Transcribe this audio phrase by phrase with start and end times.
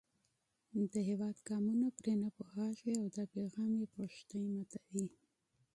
[0.91, 5.05] د هېواد قومونه پرې نه پوهېږي او دا پیغام یې پښتۍ ماتوي.